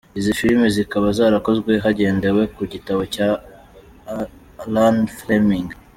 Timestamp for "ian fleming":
4.67-5.67